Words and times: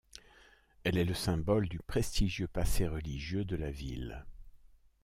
Elle 0.83 0.97
est 0.97 1.05
le 1.05 1.13
symbole 1.13 1.69
du 1.69 1.77
prestigieux 1.77 2.47
passé 2.47 2.87
religieux 2.87 3.45
de 3.45 3.55
la 3.55 3.69
ville. 3.69 4.25